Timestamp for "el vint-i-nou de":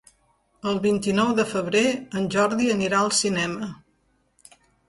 0.71-1.45